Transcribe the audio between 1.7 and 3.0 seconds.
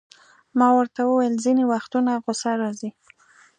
وختونه غصه راځي.